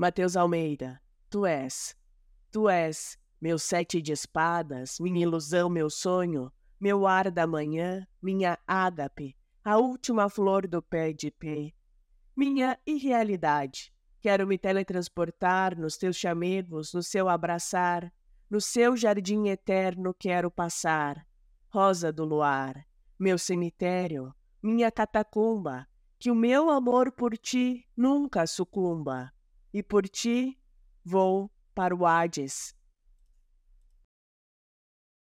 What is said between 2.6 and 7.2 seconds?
és meu sete de espadas, minha ilusão, meu sonho, meu